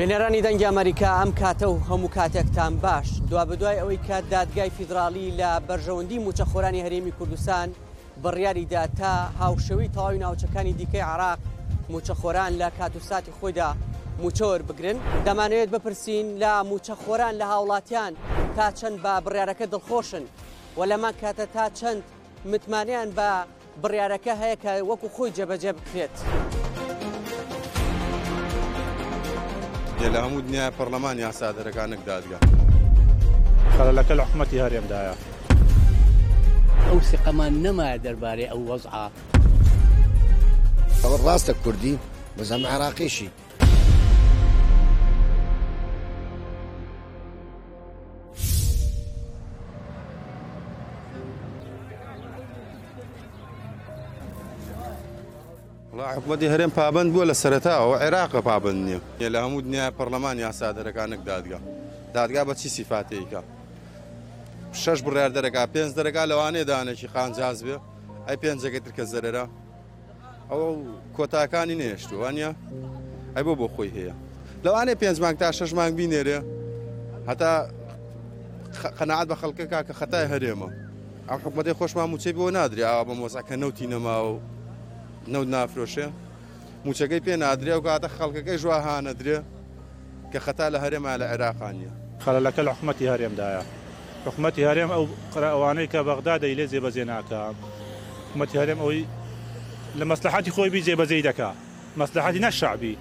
بینێرانی 0.00 0.42
دەنگی 0.46 0.66
ئەمریکا 0.68 1.08
ئەم 1.18 1.30
کاتە 1.40 1.66
و 1.70 1.82
هەموو 1.88 2.12
کاتێکتان 2.16 2.72
باش 2.84 3.08
دوا 3.30 3.44
بدوای 3.50 3.78
ئەوەی 3.80 4.00
کات 4.08 4.24
دادگای 4.30 4.70
فیدراالی 4.76 5.36
لە 5.40 5.50
بەرژەوەندی 5.68 6.22
موچەخۆرانی 6.26 6.84
هەرێمی 6.86 7.12
کوردستان 7.18 7.68
بڕیاریدا 8.22 8.84
تا 8.98 9.12
هاوشەوی 9.42 9.92
تەواوی 9.96 10.18
ناوچەکانی 10.24 10.74
دیکەی 10.80 11.06
عراق 11.12 11.38
موچەخۆران 11.92 12.52
لە 12.60 12.68
کاتوساتی 12.78 13.32
خۆیدا 13.38 13.68
موچۆر 14.22 14.58
بگرن 14.68 14.98
دەمانوێت 15.26 15.68
بپرسین 15.74 16.26
لە 16.42 16.52
موچەخۆران 16.70 17.34
لە 17.40 17.44
هاوڵاتیان 17.52 18.12
تا 18.56 18.66
چەند 18.78 18.98
بە 19.04 19.12
بڕیارەکە 19.24 19.66
دڵخۆشن 19.72 20.24
و 20.78 20.80
لەمان 20.90 21.14
کاتە 21.22 21.44
تا 21.54 21.64
چەند 21.78 22.02
متمانیان 22.52 23.08
بە 23.18 23.30
بڕیارەکە 23.82 24.34
هەیە 24.42 24.56
کە 24.62 24.72
وەکو 24.90 25.08
خۆی 25.14 25.34
جێبەجێ 25.36 25.72
بکرێت. 25.78 26.16
لە 29.98 30.20
هەموو 30.24 30.40
دنیای 30.46 30.70
پەرلەمانیا 30.78 31.30
سادرەکانک 31.40 32.00
دادگا 32.10 32.38
خەلەکە 33.76 34.12
لە 34.18 34.22
حکوومەتتی 34.26 34.58
هەرێمدایە 34.64 35.14
ئەو 36.88 36.98
سقەمان 37.10 37.52
نەمایە 37.64 37.98
دەربارەی 38.04 38.50
ئەو 38.52 38.60
وەزعە 38.70 39.04
ڕاستە 41.26 41.52
کوردی 41.62 41.94
بەزەم 42.36 42.62
عراقیشی 42.72 43.28
حکوەتی 55.96 56.46
هەرێم 56.52 56.72
پابند 56.76 57.08
بووە 57.12 57.24
لە 57.32 57.34
سەرتاەوە 57.42 57.94
عێراقە 58.04 58.40
پابند 58.48 58.80
نییە 58.86 59.00
یە 59.24 59.28
لە 59.34 59.38
هەموو 59.44 59.60
دنیا 59.66 59.86
پەرلەمان 59.98 60.36
یاسادەرەکانک 60.46 61.20
دادگا 61.28 61.58
دادگا 62.14 62.42
بە 62.48 62.54
چی 62.60 62.68
سیفاتەیەکە 62.76 63.40
شش 64.82 64.98
بڕار 65.04 65.30
دەرەکە 65.36 65.62
پێنج 65.74 65.90
دەرەکە 65.98 66.22
لەوانێ 66.30 66.62
دانێکی 66.70 67.08
خانجاز 67.14 67.58
بێ 67.66 67.76
ئەی 68.28 68.36
پێنجەکە 68.42 68.80
ترکە 68.84 69.04
زەرەرە 69.12 69.44
ئەو 70.50 70.62
کۆتاکانی 71.16 71.76
نێشتوانە 71.80 72.50
ئەی 73.34 73.44
بۆ 73.46 73.52
بۆ 73.60 73.66
خۆی 73.74 73.90
هەیە 73.98 74.14
لەوانێ 74.66 74.94
پێنج 75.02 75.16
مانگ 75.22 75.36
تا 75.42 75.52
شش 75.58 75.70
مانگ 75.78 75.92
بینێرێ 75.98 76.38
هەتا 77.30 77.52
قەنعات 78.98 79.26
بە 79.30 79.36
خەڵکە 79.40 79.64
کاکە 79.72 79.92
خەتای 80.00 80.26
هەرێمە 80.32 80.68
ئەم 81.28 81.38
حکومەتی 81.44 81.74
خۆشمان 81.78 82.06
موچەی 82.12 82.32
بۆ 82.38 82.44
نادری 82.56 82.82
ئا 82.90 83.00
بە 83.08 83.14
مۆزاکە 83.20 83.56
نەوتی 83.62 83.86
نەما 83.92 84.16
و 84.32 84.34
نەود 85.32 85.48
نافرۆشێ 85.54 86.06
موچەکەی 86.86 87.20
پێ 87.26 87.34
نادرێ 87.44 87.72
و 87.78 87.82
کاتە 87.86 88.08
خەڵکەکەی 88.16 88.56
ژوا 88.62 88.78
هانەدرێ 88.86 89.38
کە 90.32 90.38
خەتا 90.44 90.66
لە 90.74 90.78
هەرێما 90.84 91.12
لە 91.20 91.26
عێراقانیە 91.32 91.92
خەلەکە 92.24 92.60
لە 92.66 92.70
حکوومەتتی 92.74 93.06
هەرێمدایە 93.12 93.62
حکوومەتتی 94.26 94.62
هەرێم 94.68 94.90
ئەو 94.94 95.04
قراوانەی 95.34 95.88
کە 95.92 96.00
بەغدا 96.08 96.34
دەیلێ 96.44 96.66
زێبەزێ 96.72 97.04
ناکە 97.12 97.40
حکوومەتتی 98.26 98.56
هەرێم 98.62 98.78
ئەوی 98.84 99.00
لە 99.98 100.04
مەسلحاتی 100.10 100.50
خۆی 100.54 100.70
بی 100.74 100.82
زێبەزەی 100.88 101.22
دەکا 101.28 101.50
مەسلحاتی 102.00 102.40
نەشعبی 102.46 102.94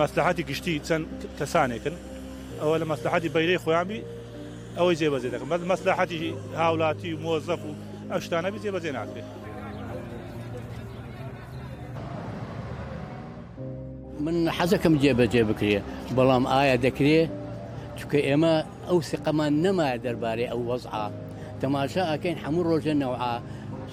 مەسلحاتی 0.00 0.42
گشتی 0.48 0.74
چەند 0.86 1.04
کەسانێکن 1.38 1.96
ئەوە 2.62 2.76
لە 2.82 2.86
مەسلحاتی 2.92 3.28
بەیرەی 3.34 3.58
خۆیانبی 3.64 4.00
ئەوەی 4.78 4.96
زێبەزێ 5.00 5.28
دەکەم 5.34 5.48
بەس 5.52 5.62
مەسلحاتی 5.72 6.18
هاوڵاتی 6.60 7.10
و 7.14 7.18
مۆزەف 7.24 7.60
و 7.66 7.70
ئەو 8.10 8.20
شتانە 8.24 8.48
بی 8.54 8.58
زێبەزێ 8.64 8.90
ناکرێت 8.98 9.28
من 14.24 14.50
حزكم 14.50 14.98
جيبة 14.98 15.24
جيبك 15.24 15.62
ليه 15.62 15.82
بلام 16.16 16.46
آية 16.46 16.74
دكريه 16.74 17.30
تك 18.00 18.16
إما 18.16 18.64
أو 18.88 19.00
ثقة 19.00 19.32
ما 19.32 19.48
نما 19.48 19.96
درباري 19.96 20.50
أو 20.50 20.70
وضعة 20.72 21.10
تماشى 21.62 22.18
كين 22.18 22.36
حمر 22.36 22.62
روجة 22.66 22.92
نوعا 22.92 23.42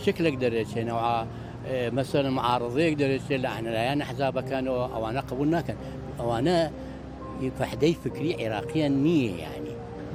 شكلك 0.06 0.34
درجة 0.34 0.84
نوعا 0.84 1.26
إيه، 1.68 1.90
مثلا 1.90 2.30
معارضي 2.30 2.82
يقدر 2.84 3.20
لا 3.38 3.50
احنا 3.50 3.70
لا 3.70 4.04
احزاب 4.04 4.40
كانوا 4.40 4.86
او 4.86 5.10
انا 5.10 5.20
قبولنا 5.20 5.62
كان 5.62 5.76
او 6.20 6.36
انا 6.38 6.72
فحدي 7.60 7.94
فكري 7.94 8.48
عراقيا 8.48 8.88
نيه 8.88 9.32
يعني 9.38 9.70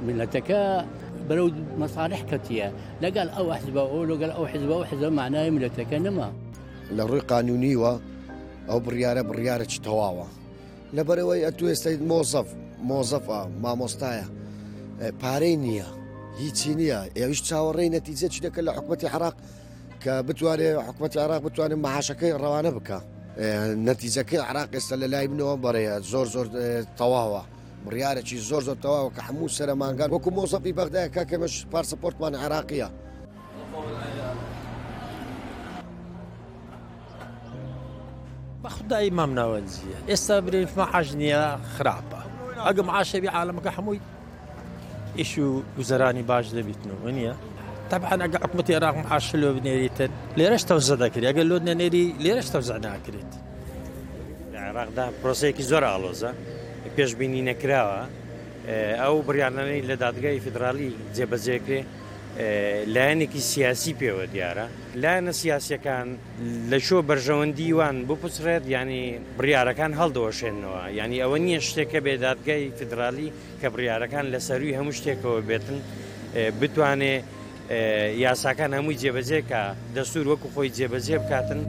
من 0.07 0.17
لتكا 0.17 0.85
بلو 1.29 1.51
مصالح 1.77 2.21
كتيه 2.31 2.71
لا 3.01 3.09
قال 3.09 3.29
او 3.29 3.53
حزب 3.53 3.77
اولو 3.77 4.15
قال 4.15 4.31
او 4.31 4.47
حزب 4.47 4.71
او 4.71 4.85
حزب 4.85 5.11
معناه 5.11 5.49
من 5.49 5.59
لتكا 5.59 5.97
نما 5.97 6.31
لروي 6.91 7.19
قانوني 7.19 7.75
ئەو 8.71 8.79
بڕیارە 8.85 9.23
بڕیارێکی 9.29 9.79
تەواوە 9.85 10.27
لەبەرەوەی 10.95 11.43
ئەتوێ 11.47 11.73
سید 11.83 12.01
مۆزەف 12.11 12.47
مۆزەفە 12.89 13.39
مامۆستایە 13.63 14.27
پارەی 15.21 15.55
نییە 15.63 15.87
هیچی 16.41 16.71
نییە 16.79 16.99
ئێویش 17.17 17.41
چاوەڕێی 17.49 17.89
نەتیجە 17.97 18.27
چ 18.33 18.35
دەکە 18.45 18.61
لە 18.67 18.71
حکوومەتتی 18.77 19.07
عراق 19.15 19.35
کە 20.03 20.13
بتوانێت 20.27 20.73
حکوومەتتی 20.87 21.19
عراق 21.25 21.41
بتوانێت 21.47 21.79
مەهاشەکەی 21.85 22.33
ڕەوانە 22.41 22.71
بکە 22.77 22.97
نەتیجەکەی 23.89 24.41
عراق 24.49 24.69
ئێستا 24.75 24.95
لە 25.01 25.07
لای 25.13 25.25
بنەوە 25.31 25.55
بەڕێە 25.63 25.95
زۆر 26.11 26.25
زۆر 26.35 26.47
تەواوە 26.99 27.43
بڕیارێکی 27.85 28.37
زۆر 28.49 28.61
زۆر 28.67 28.77
تەواوە 28.85 29.09
کە 29.15 29.21
هەموو 29.27 29.53
سەرمانگان 29.57 30.09
وەکو 30.15 30.29
مۆزەفی 30.37 30.73
بەغدایە 30.79 31.09
کاکەمەش 31.15 31.53
پارسەپۆرتمان 31.73 32.33
عراقیە. 32.43 32.87
بە 38.67 38.69
خدای 38.75 39.09
مامناوەنجە 39.17 40.09
ئێستا 40.11 40.35
برینفمە 40.45 40.85
عژ 40.99 41.07
نییە 41.21 41.43
خراپە 41.77 42.21
ئەگەم 42.67 42.89
عاشەبی 42.97 43.29
عالمەکە 43.37 43.71
هەمووی 43.77 43.99
ئیش 45.19 45.33
و 45.45 45.47
وزەرانی 45.79 46.23
باش 46.29 46.45
دەبیتن 46.57 46.89
و 47.05 47.09
نیە 47.17 47.33
تەبعاان 47.91 48.19
ئەگە 48.25 48.37
حکومەتی 48.43 48.73
عێراقم 48.77 49.05
عاشلۆ 49.11 49.49
بنێریتن 49.57 50.11
لێرەش 50.37 50.63
تەوزە 50.69 50.95
دەکری 51.03 51.25
ئەگە 51.29 51.43
لۆ 51.49 51.57
نەنێری 51.67 52.05
لێرەش 52.23 52.47
تەوزە 52.53 52.75
ناکرێت 52.87 53.31
عێراقدا 54.63 55.05
پرۆسەیەکی 55.21 55.63
زۆر 55.71 55.83
ئالۆزە 55.91 56.31
پێشببینی 56.95 57.43
نەکراوە 57.49 57.99
ئەو 59.01 59.15
بریانەی 59.27 59.81
لە 59.89 59.95
دادگای 60.03 60.39
فدرالی 60.45 60.91
جێبەجێکرێ 61.15 61.81
لایەنێکی 62.95 63.39
سیاسی 63.51 63.93
پێوە 63.99 64.25
دیارە 64.33 64.65
لایەنە 65.01 65.31
سیاسەکان 65.41 66.07
لە 66.71 66.79
شۆ 66.87 66.97
بەرژەوەندی 67.09 67.71
وان 67.77 67.97
بپچڕێت 68.07 68.63
ینی 68.75 69.03
بڕیارەکان 69.37 69.91
هەڵدەوەشێنەوە 69.99 70.83
ینی 70.99 71.17
ئەوە 71.23 71.37
نییە 71.45 71.59
شتێکە 71.67 71.99
بێدادگای 72.07 72.63
فدرالی 72.79 73.29
کە 73.61 73.67
بڕیارەکان 73.73 74.25
لەسەروی 74.33 74.77
هەموو 74.77 74.97
شتێکەوە 74.99 75.39
بێتن 75.49 75.77
بتوانێ 76.59 77.15
یاساکان 78.25 78.71
هەمووی 78.77 78.99
جێبەجێکە 79.01 79.61
دەسوور 79.95 80.25
وەکو 80.29 80.47
خۆی 80.55 80.69
جێبەجێ 80.77 81.17
بکاتن. 81.21 81.61